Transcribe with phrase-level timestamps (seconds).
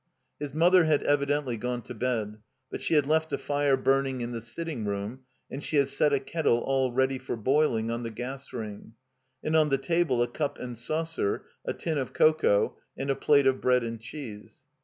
[0.39, 2.39] His mother had evidently gone to bed;
[2.71, 6.11] but she had left a fire burning in the sitting room, and she had set
[6.11, 8.93] a kettle all ready for boiling on the gas ring,
[9.43, 13.45] and on the table a cup and saucer, a tin of cocoa, and a plate
[13.45, 14.65] of bread and cheese.